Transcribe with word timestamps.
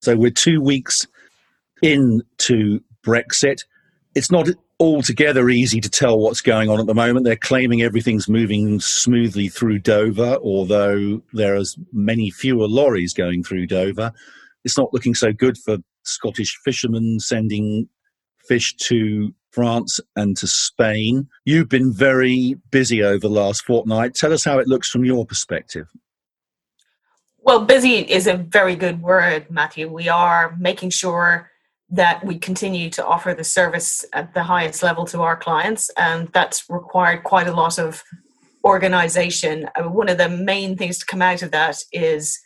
So 0.00 0.16
we're 0.16 0.30
two 0.30 0.60
weeks 0.60 1.06
into 1.82 2.80
Brexit. 3.04 3.64
It's 4.14 4.30
not 4.30 4.48
altogether 4.80 5.48
easy 5.48 5.80
to 5.80 5.90
tell 5.90 6.18
what's 6.18 6.40
going 6.40 6.70
on 6.70 6.78
at 6.78 6.86
the 6.86 6.94
moment. 6.94 7.24
They're 7.24 7.36
claiming 7.36 7.82
everything's 7.82 8.28
moving 8.28 8.80
smoothly 8.80 9.48
through 9.48 9.80
Dover, 9.80 10.38
although 10.42 11.20
there 11.32 11.56
are 11.56 11.64
many 11.92 12.30
fewer 12.30 12.68
lorries 12.68 13.12
going 13.12 13.42
through 13.42 13.66
Dover. 13.66 14.12
It's 14.64 14.78
not 14.78 14.92
looking 14.92 15.14
so 15.14 15.32
good 15.32 15.58
for 15.58 15.78
Scottish 16.04 16.56
fishermen 16.64 17.18
sending 17.20 17.88
fish 18.46 18.74
to 18.76 19.34
France 19.50 20.00
and 20.14 20.36
to 20.36 20.46
Spain. 20.46 21.28
You've 21.44 21.68
been 21.68 21.92
very 21.92 22.56
busy 22.70 23.02
over 23.02 23.18
the 23.18 23.28
last 23.28 23.64
fortnight. 23.64 24.14
Tell 24.14 24.32
us 24.32 24.44
how 24.44 24.58
it 24.58 24.68
looks 24.68 24.88
from 24.88 25.04
your 25.04 25.26
perspective. 25.26 25.88
Well, 27.48 27.64
busy 27.64 28.00
is 28.00 28.26
a 28.26 28.36
very 28.36 28.76
good 28.76 29.00
word, 29.00 29.50
Matthew. 29.50 29.90
We 29.90 30.06
are 30.10 30.54
making 30.60 30.90
sure 30.90 31.50
that 31.88 32.22
we 32.22 32.38
continue 32.38 32.90
to 32.90 33.06
offer 33.06 33.32
the 33.32 33.42
service 33.42 34.04
at 34.12 34.34
the 34.34 34.42
highest 34.42 34.82
level 34.82 35.06
to 35.06 35.22
our 35.22 35.34
clients, 35.34 35.90
and 35.96 36.28
that's 36.34 36.68
required 36.68 37.24
quite 37.24 37.46
a 37.46 37.54
lot 37.54 37.78
of 37.78 38.04
organization. 38.64 39.66
Mean, 39.78 39.94
one 39.94 40.10
of 40.10 40.18
the 40.18 40.28
main 40.28 40.76
things 40.76 40.98
to 40.98 41.06
come 41.06 41.22
out 41.22 41.42
of 41.42 41.50
that 41.52 41.78
is 41.90 42.38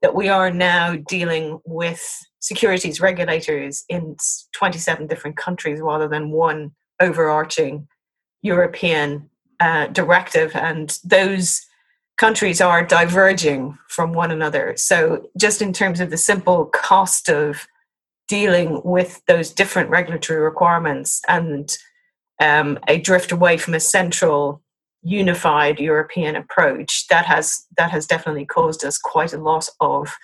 that 0.00 0.14
we 0.14 0.30
are 0.30 0.50
now 0.50 0.96
dealing 1.06 1.60
with 1.66 2.02
securities 2.40 2.98
regulators 2.98 3.84
in 3.90 4.16
27 4.54 5.06
different 5.06 5.36
countries 5.36 5.82
rather 5.82 6.08
than 6.08 6.30
one 6.30 6.70
overarching 6.98 7.88
European 8.40 9.28
uh, 9.60 9.88
directive, 9.88 10.56
and 10.56 10.98
those 11.04 11.60
countries 12.16 12.60
are 12.60 12.84
diverging 12.84 13.78
from 13.88 14.12
one 14.12 14.30
another. 14.30 14.74
So, 14.76 15.28
just 15.36 15.60
in 15.60 15.72
terms 15.72 16.00
of 16.00 16.10
the 16.10 16.16
simple 16.16 16.66
cost 16.66 17.28
of 17.28 17.66
dealing 18.28 18.80
with 18.84 19.22
those 19.26 19.50
different 19.50 19.90
regulatory 19.90 20.40
requirements 20.40 21.20
and 21.28 21.76
um, 22.40 22.78
a 22.88 22.98
drift 22.98 23.32
away 23.32 23.56
from 23.56 23.74
a 23.74 23.80
central 23.80 24.62
unified 25.02 25.78
European 25.78 26.36
approach, 26.36 27.06
that 27.08 27.26
has 27.26 27.66
that 27.76 27.90
has 27.90 28.06
definitely 28.06 28.46
caused 28.46 28.84
us 28.84 28.98
quite 28.98 29.32
a 29.32 29.38
lot 29.38 29.68
of 29.80 30.14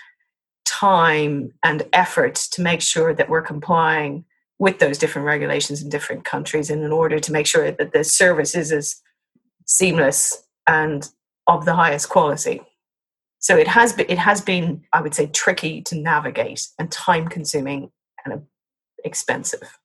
time 0.64 1.53
and 1.62 1.83
effort 1.92 2.34
to 2.34 2.62
make 2.62 2.81
sure 2.81 3.14
that 3.14 3.28
we're 3.28 3.42
complying 3.42 4.25
with 4.59 4.78
those 4.78 4.98
different 4.98 5.27
regulations 5.27 5.83
in 5.83 5.88
different 5.88 6.25
countries 6.25 6.70
and 6.70 6.83
in 6.84 6.92
order 6.92 7.19
to 7.19 7.33
make 7.33 7.47
sure 7.47 7.70
that 7.70 7.92
the 7.92 8.05
service 8.05 8.55
is 8.55 8.70
as 8.70 9.03
seamless 9.66 10.44
and 10.69 11.11
of 11.46 11.64
the 11.64 11.74
highest 11.74 12.08
quality. 12.08 12.60
So 13.38 13.56
it 13.56 13.66
has 13.68 13.92
been, 13.92 14.06
it 14.08 14.18
has 14.18 14.40
been, 14.40 14.84
I 14.92 15.00
would 15.00 15.14
say, 15.14 15.26
tricky 15.26 15.82
to 15.82 15.96
navigate 15.96 16.68
and 16.78 16.90
time 16.90 17.28
consuming 17.28 17.90
and 18.24 18.42
expensive. 19.04 19.78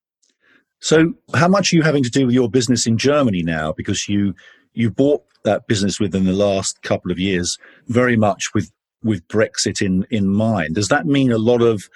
So, 0.80 1.16
how 1.34 1.48
much 1.48 1.74
are 1.74 1.76
you 1.76 1.82
having 1.82 2.04
to 2.04 2.10
do 2.10 2.28
with 2.28 2.36
your 2.36 2.50
business 2.50 2.86
in 2.86 2.98
Germany 2.98 3.42
now? 3.42 3.74
Because 3.74 4.08
you 4.08 4.36
you 4.74 4.92
bought 4.92 5.24
that 5.44 5.66
business 5.68 6.00
within 6.00 6.26
the 6.26 6.34
last 6.34 6.82
couple 6.84 7.12
of 7.12 7.18
years, 7.18 7.58
very 7.88 8.16
much 8.16 8.54
with 8.54 8.72
with 9.04 9.28
Brexit 9.28 9.82
in 9.82 10.06
in 10.12 10.28
mind. 10.28 10.76
Does 10.76 10.90
that 10.90 11.08
mean 11.08 11.32
a 11.32 11.40
lot 11.40 11.64
of 11.64 11.90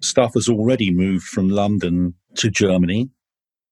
stuff 0.00 0.34
has 0.34 0.48
already 0.48 0.90
moved 0.90 1.24
from 1.24 1.48
London 1.48 2.14
to 2.34 2.50
Germany? 2.50 3.08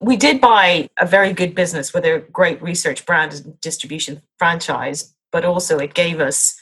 We 0.00 0.16
did 0.16 0.40
buy 0.40 0.88
a 0.98 1.06
very 1.06 1.32
good 1.32 1.54
business 1.54 1.92
with 1.92 2.04
a 2.04 2.24
great 2.32 2.60
research 2.62 3.06
brand 3.06 3.32
and 3.32 3.60
distribution 3.60 4.22
franchise 4.38 5.13
but 5.34 5.44
also 5.44 5.80
it 5.80 5.94
gave 5.94 6.20
us 6.20 6.54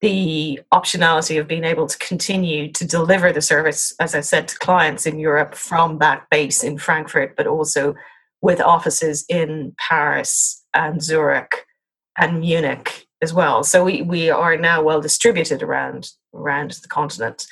the 0.00 0.58
optionality 0.74 1.38
of 1.40 1.46
being 1.46 1.62
able 1.62 1.86
to 1.86 1.96
continue 1.98 2.72
to 2.72 2.84
deliver 2.84 3.32
the 3.32 3.40
service, 3.40 3.94
as 4.00 4.16
I 4.16 4.20
said, 4.20 4.48
to 4.48 4.58
clients 4.58 5.06
in 5.06 5.20
Europe 5.20 5.54
from 5.54 5.98
that 5.98 6.26
base 6.28 6.64
in 6.64 6.76
Frankfurt, 6.76 7.36
but 7.36 7.46
also 7.46 7.94
with 8.42 8.60
offices 8.60 9.24
in 9.28 9.76
Paris 9.78 10.64
and 10.74 11.00
Zurich 11.00 11.66
and 12.18 12.40
Munich 12.40 13.06
as 13.22 13.32
well. 13.32 13.62
So 13.62 13.84
we, 13.84 14.02
we 14.02 14.28
are 14.28 14.56
now 14.56 14.82
well 14.82 15.00
distributed 15.00 15.62
around 15.62 16.10
around 16.34 16.72
the 16.72 16.88
continent. 16.88 17.46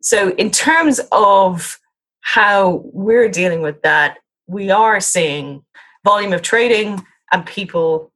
So 0.00 0.30
in 0.36 0.52
terms 0.52 1.00
of 1.10 1.80
how 2.20 2.82
we're 2.92 3.28
dealing 3.28 3.62
with 3.62 3.82
that, 3.82 4.18
we 4.46 4.70
are 4.70 5.00
seeing 5.00 5.64
volume 6.04 6.32
of 6.32 6.42
trading 6.42 7.04
and 7.32 7.44
people 7.44 8.12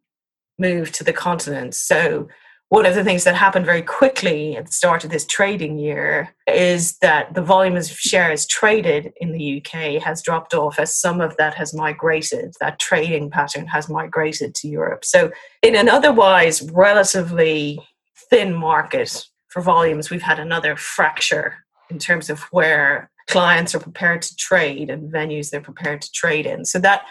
move 0.58 0.92
to 0.92 1.04
the 1.04 1.12
continent. 1.12 1.74
So 1.74 2.28
one 2.70 2.84
of 2.84 2.94
the 2.94 3.04
things 3.04 3.24
that 3.24 3.34
happened 3.34 3.64
very 3.64 3.80
quickly 3.80 4.54
at 4.56 4.66
the 4.66 4.72
start 4.72 5.02
of 5.02 5.10
this 5.10 5.24
trading 5.24 5.78
year 5.78 6.34
is 6.46 6.98
that 6.98 7.32
the 7.32 7.40
volume 7.40 7.76
of 7.76 7.86
shares 7.86 8.46
traded 8.46 9.12
in 9.16 9.32
the 9.32 9.56
UK 9.56 10.02
has 10.02 10.22
dropped 10.22 10.52
off 10.52 10.78
as 10.78 10.94
some 10.94 11.22
of 11.22 11.34
that 11.38 11.54
has 11.54 11.72
migrated, 11.72 12.54
that 12.60 12.78
trading 12.78 13.30
pattern 13.30 13.66
has 13.66 13.88
migrated 13.88 14.54
to 14.56 14.68
Europe. 14.68 15.04
So, 15.04 15.30
in 15.62 15.74
an 15.74 15.88
otherwise 15.88 16.60
relatively 16.70 17.80
thin 18.28 18.52
market 18.52 19.26
for 19.48 19.62
volumes, 19.62 20.10
we've 20.10 20.20
had 20.20 20.38
another 20.38 20.76
fracture 20.76 21.64
in 21.88 21.98
terms 21.98 22.28
of 22.28 22.40
where 22.50 23.10
clients 23.28 23.74
are 23.74 23.80
prepared 23.80 24.20
to 24.20 24.36
trade 24.36 24.90
and 24.90 25.10
venues 25.10 25.48
they're 25.48 25.62
prepared 25.62 26.02
to 26.02 26.12
trade 26.12 26.44
in. 26.44 26.66
So, 26.66 26.78
that 26.80 27.06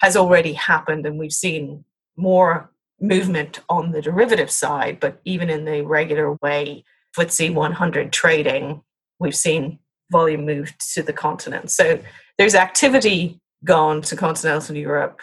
has 0.00 0.16
already 0.16 0.54
happened, 0.54 1.04
and 1.04 1.18
we've 1.18 1.32
seen 1.34 1.84
more 2.16 2.71
movement 3.02 3.60
on 3.68 3.90
the 3.90 4.00
derivative 4.00 4.50
side, 4.50 5.00
but 5.00 5.20
even 5.24 5.50
in 5.50 5.64
the 5.64 5.82
regular 5.82 6.34
way, 6.40 6.84
FTSE 7.16 7.52
100 7.52 8.12
trading, 8.12 8.82
we've 9.18 9.36
seen 9.36 9.78
volume 10.10 10.46
move 10.46 10.72
to 10.94 11.02
the 11.02 11.12
continent. 11.12 11.70
So 11.70 11.98
there's 12.38 12.54
activity 12.54 13.40
gone 13.64 14.02
to 14.02 14.16
continental 14.16 14.76
Europe. 14.76 15.20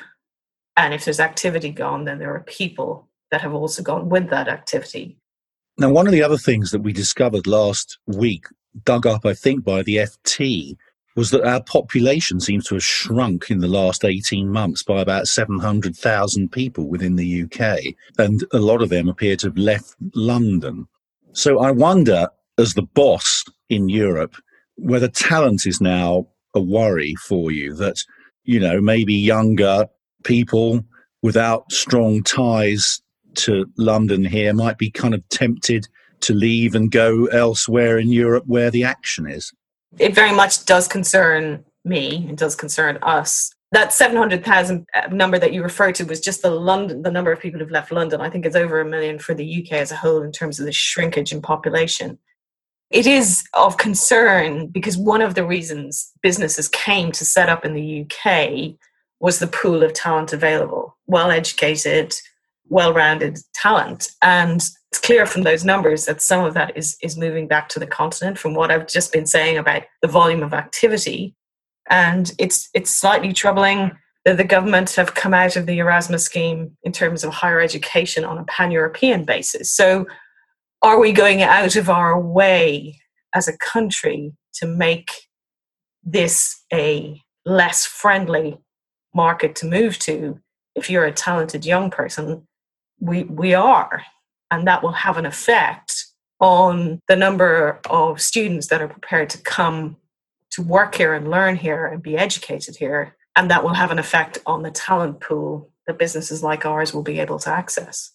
And 0.78 0.94
if 0.94 1.06
there's 1.06 1.19
activity 1.19 1.72
gone, 1.72 2.06
then 2.06 2.19
there 2.19 2.34
are 2.34 2.41
people 2.41 3.07
that 3.31 3.41
have 3.41 3.53
also 3.53 3.84
gone 3.84 4.09
with 4.09 4.29
that 4.29 4.47
activity. 4.47 5.18
Now, 5.78 5.89
one 5.89 6.07
of 6.07 6.13
the 6.13 6.23
other 6.23 6.38
things 6.38 6.72
that 6.72 6.81
we 6.81 6.94
discovered 6.94 7.47
last 7.47 7.97
week, 8.06 8.45
dug 8.84 9.07
up, 9.07 9.25
I 9.25 9.34
think, 9.34 9.63
by 9.63 9.84
the 9.84 9.97
FT, 9.97 10.75
was 11.19 11.31
that 11.31 11.44
our 11.44 11.62
population 11.62 12.40
seems 12.40 12.66
to 12.66 12.75
have 12.75 12.84
shrunk 12.84 13.52
in 13.52 13.59
the 13.59 13.68
last 13.68 14.06
18 14.06 14.50
months 14.50 14.84
by 14.84 15.02
about 15.02 15.28
700,000 15.28 16.50
people 16.50 16.88
within 16.88 17.18
the 17.18 17.44
UK. 17.44 17.94
And 18.18 18.46
a 18.53 18.59
lot 18.59 18.81
of 18.81 18.88
them 18.88 19.09
appear 19.09 19.35
to 19.35 19.47
have 19.47 19.57
left 19.57 19.96
London. 20.16 20.88
So 21.34 21.59
I 21.59 21.72
wonder, 21.72 22.30
as 22.57 22.74
the 22.74 22.84
boss 22.84 23.44
in 23.68 23.90
Europe, 23.90 24.38
whether 24.78 25.09
talent 25.09 25.66
is 25.66 25.81
now 25.81 26.25
a 26.56 26.62
worry 26.62 27.16
for 27.16 27.51
you 27.51 27.74
that, 27.74 27.97
you 28.46 28.62
know, 28.62 28.80
maybe 28.80 29.13
younger 29.13 29.88
people 30.24 30.86
without 31.22 31.69
strong 31.69 32.24
ties 32.24 33.01
to 33.36 33.66
London 33.78 34.24
here 34.24 34.53
might 34.53 34.78
be 34.78 34.90
kind 34.90 35.13
of 35.13 35.28
tempted 35.28 35.86
to 36.22 36.34
leave 36.34 36.75
and 36.75 36.91
go 36.91 37.25
elsewhere 37.25 37.97
in 37.97 38.09
Europe 38.09 38.46
where 38.47 38.72
the 38.72 38.86
action 38.86 39.30
is 39.30 39.51
it 39.97 40.13
very 40.13 40.31
much 40.31 40.66
does 40.66 40.88
concern 40.88 41.63
me. 41.83 42.27
It 42.29 42.35
does 42.35 42.55
concern 42.55 43.00
us. 43.01 43.51
That 43.72 43.94
700,000 43.94 44.85
uh, 44.95 45.07
number 45.11 45.38
that 45.38 45.53
you 45.53 45.61
referred 45.61 45.95
to 45.95 46.03
was 46.03 46.19
just 46.19 46.41
the 46.41 46.50
London, 46.50 47.03
the 47.03 47.11
number 47.11 47.31
of 47.31 47.39
people 47.39 47.59
who've 47.59 47.69
left 47.69 47.91
London. 47.91 48.22
I 48.22 48.29
think 48.29 48.45
it's 48.45 48.55
over 48.55 48.81
a 48.81 48.85
million 48.85 49.19
for 49.19 49.35
the 49.35 49.63
UK 49.63 49.73
as 49.73 49.91
a 49.91 49.95
whole 49.95 50.23
in 50.23 50.31
terms 50.31 50.59
of 50.59 50.66
the 50.66 50.72
shrinkage 50.72 51.31
in 51.31 51.41
population. 51.41 52.17
It 52.89 53.05
is 53.05 53.44
of 53.53 53.77
concern 53.77 54.67
because 54.67 54.97
one 54.97 55.22
of 55.22 55.35
the 55.35 55.45
reasons 55.45 56.11
businesses 56.23 56.67
came 56.67 57.11
to 57.11 57.25
set 57.25 57.47
up 57.47 57.63
in 57.63 57.73
the 57.75 58.01
UK 58.01 58.75
was 59.19 59.38
the 59.38 59.47
pool 59.47 59.83
of 59.83 59.94
talent 59.94 60.33
available, 60.33 60.97
well 61.06 61.29
educated, 61.29 62.16
well 62.67 62.94
rounded 62.94 63.38
talent. 63.53 64.09
And 64.23 64.63
it's 64.91 65.00
clear 65.00 65.25
from 65.25 65.44
those 65.44 65.63
numbers 65.63 66.05
that 66.05 66.22
some 66.22 66.44
of 66.44 66.55
that 66.55 66.75
is, 66.75 66.97
is 67.03 67.17
moving 67.17 67.47
back 67.47 67.69
to 67.69 67.79
the 67.79 67.85
continent 67.85 68.39
from 68.39 68.55
what 68.55 68.72
I've 68.72 68.88
just 68.88 69.13
been 69.13 69.27
saying 69.27 69.57
about 69.57 69.83
the 70.01 70.07
volume 70.07 70.41
of 70.41 70.53
activity. 70.53 71.36
And 71.89 72.31
it's, 72.39 72.69
it's 72.74 72.89
slightly 72.89 73.31
troubling 73.31 73.91
that 74.25 74.38
the 74.38 74.44
government 74.44 74.91
have 74.95 75.13
come 75.13 75.33
out 75.33 75.56
of 75.56 75.68
the 75.68 75.77
Erasmus 75.77 76.25
scheme 76.25 76.75
in 76.83 76.91
terms 76.91 77.24
of 77.24 77.31
higher 77.31 77.59
education 77.59 78.25
on 78.25 78.39
a 78.39 78.44
pan 78.45 78.71
European 78.71 79.25
basis. 79.25 79.71
So, 79.71 80.06
are 80.81 81.00
we 81.00 81.12
going 81.12 81.42
out 81.42 81.75
of 81.75 81.89
our 81.89 82.19
way 82.19 83.00
as 83.35 83.47
a 83.47 83.57
country 83.57 84.33
to 84.53 84.65
make 84.65 85.12
this 86.03 86.63
a 86.71 87.21
less 87.45 87.85
friendly 87.85 88.57
market 89.13 89.56
to 89.56 89.65
move 89.65 90.00
to 90.00 90.39
if 90.75 90.89
you're 90.89 91.06
a 91.06 91.12
talented 91.12 91.65
young 91.65 91.92
person? 91.92 92.47
We, 93.01 93.24
we 93.24 93.53
are 93.53 94.03
and 94.51 94.68
that 94.68 94.84
will 94.84 94.92
have 94.92 95.18
an 95.18 95.25
effect 95.25 96.06
on 96.40 97.00
the 97.07 97.16
number 97.16 97.80
of 97.90 98.22
students 98.22 98.68
that 98.68 98.81
are 98.81 98.88
prepared 98.88 99.30
to 99.31 99.38
come 99.42 99.98
to 100.51 100.62
work 100.62 100.96
here 100.96 101.13
and 101.13 101.30
learn 101.30 101.56
here 101.56 101.86
and 101.86 102.01
be 102.01 102.18
educated 102.18 102.75
here. 102.78 103.16
And 103.36 103.51
that 103.51 103.63
will 103.63 103.74
have 103.74 103.92
an 103.92 104.00
effect 104.00 104.40
on 104.46 104.63
the 104.63 104.72
talent 104.72 105.19
pool 105.22 105.69
that 105.88 106.00
businesses 106.00 106.44
like 106.44 106.66
ours 106.66 106.94
will 106.94 107.04
be 107.04 107.19
able 107.19 107.40
to 107.40 107.50
access. 107.50 108.12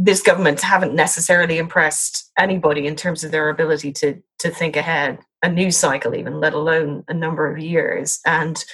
this 0.00 0.22
government 0.22 0.60
haven't 0.60 0.94
necessarily 0.94 1.58
impressed 1.58 2.30
anybody 2.38 2.86
in 2.86 2.94
terms 2.94 3.24
of 3.24 3.32
their 3.32 3.48
ability 3.50 3.92
to 3.92 4.22
to 4.38 4.48
think 4.48 4.76
ahead 4.76 5.18
a 5.42 5.48
news 5.48 5.76
cycle 5.76 6.14
even 6.14 6.40
let 6.40 6.54
alone 6.54 7.04
a 7.08 7.14
number 7.14 7.50
of 7.50 7.58
years 7.58 8.20
and 8.24 8.64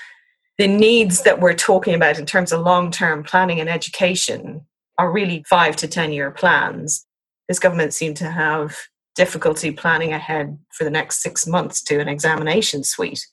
the 0.59 0.69
needs 0.69 1.23
that 1.23 1.41
we're 1.41 1.55
talking 1.55 1.95
about 1.95 2.19
in 2.19 2.27
terms 2.27 2.53
of 2.53 2.61
long-term 2.61 3.25
planning 3.25 3.59
and 3.59 3.69
education 3.71 4.65
are 4.99 5.11
really 5.11 5.45
5 5.49 5.77
to 5.77 5.89
10 5.89 6.13
year 6.13 6.31
plans 6.31 7.07
this 7.49 7.59
government 7.59 7.93
seemed 7.93 8.17
to 8.17 8.31
have 8.31 8.77
difficulty 9.15 9.71
planning 9.71 10.13
ahead 10.13 10.59
for 10.73 10.85
the 10.85 10.91
next 10.91 11.23
6 11.23 11.47
months 11.47 11.83
to 11.83 12.01
an 12.01 12.09
examination 12.09 12.85
suite 12.85 13.27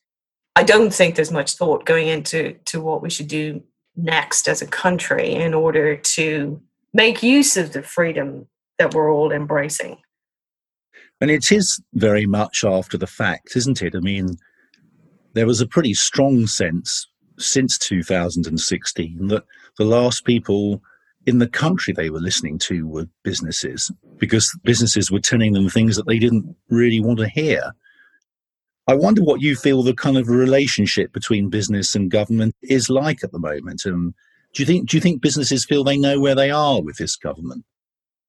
i 0.56 0.64
don't 0.64 0.94
think 0.94 1.16
there's 1.16 1.32
much 1.32 1.54
thought 1.54 1.86
going 1.86 2.08
into 2.08 2.56
to 2.66 2.82
what 2.82 3.02
we 3.02 3.10
should 3.10 3.28
do 3.28 3.62
next 3.96 4.48
as 4.48 4.62
a 4.62 4.68
country 4.68 5.34
in 5.34 5.54
order 5.54 5.96
to 5.96 6.62
make 6.94 7.24
use 7.24 7.58
of 7.58 7.74
the 7.74 7.84
freedom 7.84 8.48
that 8.78 8.94
we're 8.94 9.12
all 9.12 9.32
embracing. 9.32 9.98
And 11.20 11.30
it 11.30 11.52
is 11.52 11.82
very 11.94 12.26
much 12.26 12.64
after 12.64 12.98
the 12.98 13.08
fact, 13.08 13.56
isn't 13.56 13.82
it? 13.82 13.96
I 13.96 14.00
mean, 14.00 14.38
there 15.34 15.46
was 15.46 15.62
a 15.62 15.68
pretty 15.68 15.94
strong 15.94 16.48
sense 16.48 17.08
since 17.38 17.78
2016 17.78 19.28
that 19.28 19.44
the 19.78 19.86
last 19.86 20.26
people 20.26 20.82
in 21.26 21.40
the 21.40 21.48
country 21.48 21.94
they 21.94 22.10
were 22.10 22.20
listening 22.20 22.58
to 22.58 22.88
were 22.88 23.08
businesses 23.24 23.92
because 24.18 24.58
businesses 24.64 25.12
were 25.12 25.20
telling 25.20 25.54
them 25.54 25.70
things 25.70 25.96
that 25.96 26.08
they 26.08 26.20
didn't 26.20 26.56
really 26.70 27.00
want 27.00 27.20
to 27.20 27.30
hear. 27.30 27.74
I 28.88 28.96
wonder 28.96 29.22
what 29.22 29.42
you 29.42 29.56
feel 29.56 29.84
the 29.84 29.94
kind 29.94 30.18
of 30.18 30.28
relationship 30.28 31.14
between 31.14 31.50
business 31.50 31.96
and 31.96 32.10
government 32.10 32.56
is 32.64 32.90
like 32.90 33.24
at 33.24 33.32
the 33.32 33.40
moment. 33.40 33.86
And 33.86 34.14
do 34.54 34.64
you 34.64 34.66
think 34.66 34.90
do 34.90 34.98
you 34.98 35.02
think 35.02 35.22
businesses 35.22 35.66
feel 35.66 35.84
they 35.84 35.98
know 35.98 36.20
where 36.20 36.36
they 36.36 36.50
are 36.50 36.82
with 36.82 36.98
this 36.98 37.16
government? 37.16 37.64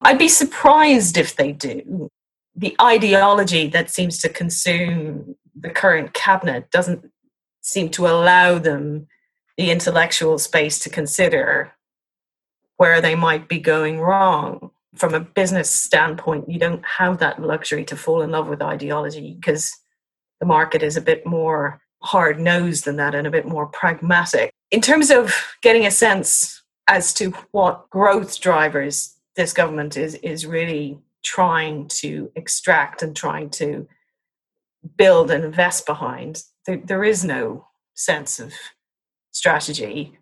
I'd 0.03 0.19
be 0.19 0.29
surprised 0.29 1.17
if 1.17 1.37
they 1.37 1.53
do. 1.53 2.11
The 2.55 2.77
ideology 2.81 3.69
that 3.69 3.91
seems 3.91 4.19
to 4.19 4.29
consume 4.29 5.37
the 5.59 5.71
current 5.71 6.13
cabinet 6.13 6.71
doesn't 6.71 7.11
seem 7.63 7.89
to 7.91 8.07
allow 8.07 8.59
them 8.59 9.07
the 9.57 9.71
intellectual 9.71 10.39
space 10.39 10.79
to 10.81 10.91
consider 10.91 11.73
where 12.83 13.01
they 13.01 13.15
might 13.15 13.49
be 13.49 13.61
going 13.61 14.01
wrong. 14.01 14.73
From 14.97 15.15
a 15.15 15.21
business 15.21 15.71
standpoint, 15.71 16.49
you 16.49 16.59
don't 16.59 16.85
have 16.85 17.19
that 17.19 17.41
luxury 17.41 17.85
to 17.85 17.97
fall 17.97 18.23
in 18.23 18.33
love 18.33 18.49
with 18.49 18.61
ideology 18.61 19.37
because 19.41 19.73
the 20.41 20.47
market 20.47 20.83
is 20.83 20.97
a 20.97 21.01
bit 21.01 21.25
more 21.25 21.81
hard 22.03 22.41
nosed 22.41 22.85
than 22.85 22.97
that 22.97 23.15
and 23.15 23.25
a 23.25 23.31
bit 23.31 23.47
more 23.47 23.67
pragmatic. 23.67 24.51
In 24.73 24.81
terms 24.81 25.13
of 25.13 25.33
getting 25.63 25.87
a 25.87 25.93
sense 25.93 26.61
as 26.89 27.15
to 27.15 27.31
what 27.53 27.89
growth 27.91 28.41
drivers 28.41 29.15
this 29.37 29.53
government 29.53 29.97
is, 29.97 30.17
is 30.17 30.45
really 30.45 30.99
trying 31.23 31.87
to 32.03 32.33
extract 32.35 33.01
and 33.01 33.15
trying 33.15 33.49
to 33.51 33.87
build 34.97 35.31
and 35.31 35.45
invest 35.45 35.87
behind, 35.87 36.43
there, 36.67 36.83
there 36.85 37.05
is 37.05 37.25
no 37.25 37.69
sense 37.95 38.41
of 38.41 38.53
strategy. 39.31 40.19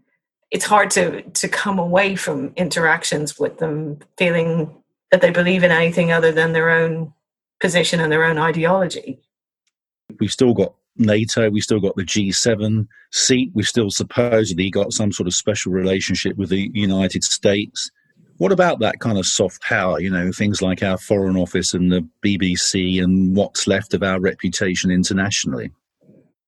It's 0.50 0.64
hard 0.64 0.90
to, 0.92 1.22
to 1.22 1.48
come 1.48 1.78
away 1.78 2.16
from 2.16 2.52
interactions 2.56 3.38
with 3.38 3.58
them 3.58 4.00
feeling 4.18 4.74
that 5.10 5.20
they 5.20 5.30
believe 5.30 5.62
in 5.62 5.70
anything 5.70 6.12
other 6.12 6.32
than 6.32 6.52
their 6.52 6.70
own 6.70 7.12
position 7.60 8.00
and 8.00 8.10
their 8.10 8.24
own 8.24 8.38
ideology. 8.38 9.20
We've 10.18 10.32
still 10.32 10.54
got 10.54 10.74
NATO, 10.96 11.50
we've 11.50 11.62
still 11.62 11.80
got 11.80 11.96
the 11.96 12.02
G7 12.02 12.86
seat, 13.12 13.50
we've 13.54 13.66
still 13.66 13.90
supposedly 13.90 14.70
got 14.70 14.92
some 14.92 15.12
sort 15.12 15.26
of 15.26 15.34
special 15.34 15.72
relationship 15.72 16.36
with 16.36 16.50
the 16.50 16.70
United 16.74 17.24
States. 17.24 17.90
What 18.38 18.52
about 18.52 18.80
that 18.80 19.00
kind 19.00 19.18
of 19.18 19.26
soft 19.26 19.62
power, 19.62 20.00
you 20.00 20.10
know, 20.10 20.32
things 20.32 20.62
like 20.62 20.82
our 20.82 20.98
Foreign 20.98 21.36
Office 21.36 21.74
and 21.74 21.92
the 21.92 22.06
BBC 22.24 23.02
and 23.02 23.36
what's 23.36 23.66
left 23.66 23.94
of 23.94 24.02
our 24.02 24.18
reputation 24.18 24.90
internationally? 24.90 25.70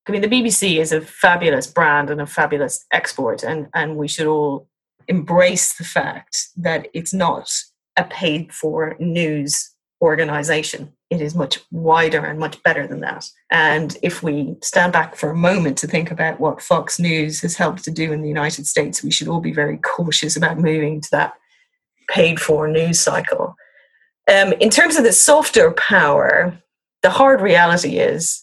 I 0.09 0.13
mean, 0.13 0.23
the 0.23 0.29
BBC 0.29 0.81
is 0.81 0.93
a 0.93 1.01
fabulous 1.01 1.67
brand 1.67 2.11
and 2.11 2.21
a 2.21 2.27
fabulous 2.27 2.85
export, 2.93 3.45
and, 3.45 3.69
and 3.75 3.97
we 3.97 4.09
should 4.09 4.27
all 4.27 4.69
embrace 5.09 5.75
the 5.77 5.85
fact 5.85 6.49
that 6.57 6.89
it's 6.93 7.15
not 7.15 7.51
a 7.97 8.05
paid 8.05 8.53
for 8.53 8.97
news 8.99 9.71
organization. 10.01 10.93
It 11.11 11.21
is 11.21 11.35
much 11.35 11.61
wider 11.71 12.25
and 12.25 12.39
much 12.39 12.61
better 12.63 12.87
than 12.87 13.01
that. 13.01 13.29
And 13.51 13.97
if 14.03 14.23
we 14.23 14.57
stand 14.63 14.93
back 14.93 15.15
for 15.15 15.31
a 15.31 15.37
moment 15.37 15.79
to 15.79 15.87
think 15.87 16.11
about 16.11 16.41
what 16.41 16.63
Fox 16.63 16.99
News 16.99 17.41
has 17.43 17.57
helped 17.57 17.85
to 17.85 17.91
do 17.91 18.13
in 18.13 18.23
the 18.23 18.29
United 18.29 18.67
States, 18.67 19.03
we 19.03 19.13
should 19.13 19.29
all 19.29 19.41
be 19.41 19.53
very 19.53 19.77
cautious 19.79 20.37
about 20.37 20.59
moving 20.59 21.01
to 21.01 21.09
that 21.13 21.35
paid 22.09 22.41
for 22.41 22.67
news 22.67 22.99
cycle. 22.99 23.55
Um, 24.29 24.53
in 24.55 24.71
terms 24.71 24.97
of 24.97 25.05
the 25.05 25.13
softer 25.13 25.71
power, 25.73 26.59
the 27.03 27.11
hard 27.11 27.41
reality 27.41 27.99
is 27.99 28.42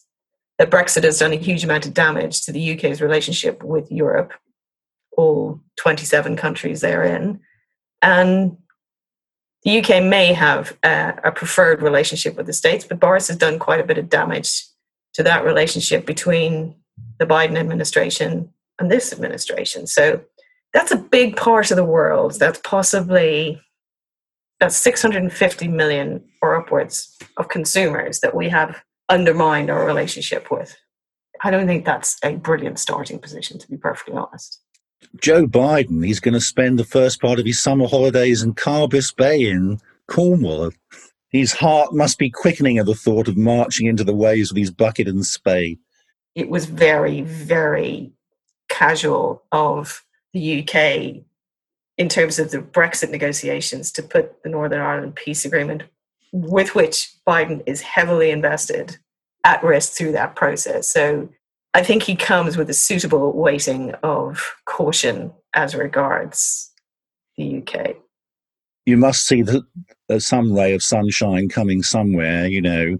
that 0.59 0.69
Brexit 0.69 1.03
has 1.03 1.17
done 1.17 1.31
a 1.31 1.37
huge 1.37 1.63
amount 1.63 1.87
of 1.87 1.93
damage 1.93 2.41
to 2.41 2.51
the 2.51 2.73
UK's 2.73 3.01
relationship 3.01 3.63
with 3.63 3.89
Europe, 3.91 4.33
all 5.17 5.61
27 5.77 6.35
countries 6.35 6.81
therein. 6.81 7.39
And 8.01 8.57
the 9.63 9.79
UK 9.79 10.03
may 10.03 10.33
have 10.33 10.77
a, 10.83 11.15
a 11.23 11.31
preferred 11.31 11.81
relationship 11.81 12.35
with 12.35 12.45
the 12.45 12.53
States, 12.53 12.85
but 12.85 12.99
Boris 12.99 13.29
has 13.29 13.37
done 13.37 13.57
quite 13.57 13.79
a 13.79 13.85
bit 13.85 13.97
of 13.97 14.09
damage 14.09 14.65
to 15.13 15.23
that 15.23 15.45
relationship 15.45 16.05
between 16.05 16.75
the 17.19 17.25
Biden 17.25 17.57
administration 17.57 18.53
and 18.79 18.91
this 18.91 19.13
administration. 19.13 19.87
So 19.87 20.21
that's 20.73 20.91
a 20.91 20.97
big 20.97 21.37
part 21.37 21.71
of 21.71 21.77
the 21.77 21.85
world. 21.85 22.37
That's 22.37 22.59
possibly 22.63 23.61
that's 24.59 24.75
650 24.75 25.69
million 25.69 26.21
or 26.41 26.55
upwards 26.55 27.17
of 27.37 27.47
consumers 27.47 28.19
that 28.19 28.35
we 28.35 28.49
have 28.49 28.83
undermined 29.09 29.69
our 29.69 29.85
relationship 29.85 30.51
with. 30.51 30.75
I 31.43 31.51
don't 31.51 31.67
think 31.67 31.85
that's 31.85 32.17
a 32.23 32.35
brilliant 32.35 32.79
starting 32.79 33.19
position, 33.19 33.59
to 33.59 33.67
be 33.67 33.77
perfectly 33.77 34.15
honest. 34.15 34.61
Joe 35.21 35.47
Biden, 35.47 36.05
he's 36.05 36.19
going 36.19 36.33
to 36.33 36.41
spend 36.41 36.77
the 36.77 36.83
first 36.83 37.21
part 37.21 37.39
of 37.39 37.45
his 37.45 37.59
summer 37.59 37.87
holidays 37.87 38.43
in 38.43 38.53
Carbis 38.53 39.15
Bay 39.15 39.49
in 39.49 39.79
Cornwall. 40.07 40.71
His 41.29 41.53
heart 41.53 41.93
must 41.93 42.17
be 42.17 42.29
quickening 42.29 42.77
at 42.77 42.85
the 42.85 42.95
thought 42.95 43.27
of 43.27 43.37
marching 43.37 43.87
into 43.87 44.03
the 44.03 44.15
waves 44.15 44.51
with 44.51 44.57
his 44.57 44.71
bucket 44.71 45.07
and 45.07 45.25
spade. 45.25 45.79
It 46.35 46.49
was 46.49 46.65
very, 46.65 47.21
very 47.21 48.11
casual 48.67 49.43
of 49.51 50.03
the 50.33 50.61
UK 50.61 51.23
in 51.97 52.09
terms 52.09 52.39
of 52.39 52.51
the 52.51 52.59
Brexit 52.59 53.09
negotiations 53.11 53.91
to 53.91 54.03
put 54.03 54.41
the 54.43 54.49
Northern 54.49 54.79
Ireland 54.79 55.15
peace 55.15 55.45
agreement, 55.45 55.83
with 56.31 56.75
which 56.75 57.13
Biden 57.27 57.61
is 57.65 57.81
heavily 57.81 58.29
invested, 58.31 58.97
at 59.43 59.63
risk 59.63 59.93
through 59.93 60.11
that 60.13 60.35
process. 60.35 60.87
So 60.87 61.29
I 61.73 61.83
think 61.83 62.03
he 62.03 62.15
comes 62.15 62.57
with 62.57 62.69
a 62.69 62.73
suitable 62.73 63.31
weighting 63.33 63.93
of 64.03 64.55
caution 64.65 65.31
as 65.53 65.75
regards 65.75 66.71
the 67.37 67.61
UK. 67.61 67.95
You 68.85 68.97
must 68.97 69.25
see 69.25 69.43
the, 69.43 69.63
uh, 70.09 70.19
some 70.19 70.53
ray 70.53 70.73
of 70.73 70.83
sunshine 70.83 71.47
coming 71.47 71.83
somewhere, 71.83 72.47
you 72.47 72.61
know. 72.61 72.97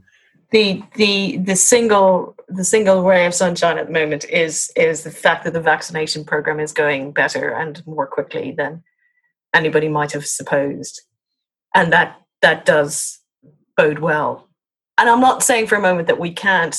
The 0.52 0.82
the 0.96 1.38
the 1.38 1.56
single 1.56 2.36
the 2.48 2.64
single 2.64 3.04
ray 3.04 3.28
of 3.28 3.36
sunshine 3.36 3.78
at 3.78 3.88
the 3.88 3.94
moment 3.94 4.26
is 4.30 4.72
is 4.76 5.04
the 5.04 5.12
fact 5.12 5.44
that 5.44 5.54
the 5.54 5.62
vaccination 5.62 6.26
program 6.26 6.60
is 6.60 6.72
going 6.72 7.12
better 7.12 7.50
and 7.50 7.86
more 7.86 8.08
quickly 8.08 8.52
than 8.52 8.84
anybody 9.54 9.90
might 9.90 10.12
have 10.12 10.26
supposed, 10.26 11.02
and 11.76 11.94
that 11.94 12.20
that 12.42 12.66
does 12.66 13.19
bode 13.80 14.00
well. 14.00 14.50
And 14.98 15.10
I'm 15.10 15.22
not 15.22 15.42
saying 15.42 15.68
for 15.68 15.78
a 15.78 15.82
moment 15.82 16.08
that 16.08 16.20
we 16.20 16.34
can't 16.34 16.78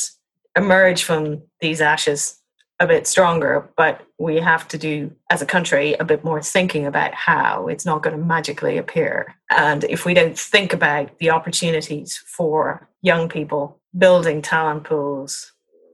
emerge 0.55 1.03
from 1.03 1.43
these 1.61 1.81
ashes 1.81 2.39
a 2.79 2.87
bit 2.87 3.07
stronger, 3.07 3.71
but 3.75 4.03
we 4.19 4.37
have 4.37 4.69
to 4.69 4.77
do, 4.77 5.11
as 5.31 5.41
a 5.41 5.47
country, 5.47 5.95
a 5.95 6.05
bit 6.05 6.25
more 6.25 6.43
thinking 6.43 6.85
about 6.85 7.15
how 7.15 7.69
it's 7.69 7.87
not 7.87 8.03
going 8.03 8.15
to 8.19 8.23
magically 8.23 8.77
appear. 8.77 9.35
And 9.49 9.85
if 9.85 10.05
we 10.05 10.13
don't 10.13 10.39
think 10.39 10.75
about 10.75 11.19
the 11.19 11.31
opportunities 11.31 12.19
for 12.19 12.87
young 13.01 13.31
people, 13.31 13.79
building 13.97 14.43
talent 14.43 14.85
pools, 14.85 15.53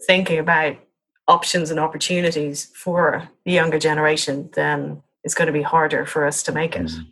thinking 0.08 0.40
about 0.40 0.76
options 1.28 1.70
and 1.70 1.78
opportunities 1.78 2.66
for 2.74 3.28
the 3.44 3.52
younger 3.52 3.78
generation, 3.78 4.50
then 4.54 5.02
it's 5.22 5.34
going 5.34 5.46
to 5.46 5.52
be 5.52 5.62
harder 5.62 6.04
for 6.04 6.26
us 6.26 6.42
to 6.44 6.52
make 6.52 6.74
it. 6.74 6.86
Mm. 6.86 7.06